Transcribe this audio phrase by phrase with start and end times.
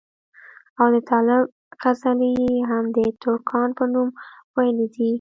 [0.79, 1.43] او د طالب
[1.81, 4.07] غزلې ئې هم دترکاڼ پۀ نوم
[4.55, 5.09] وئيلي دي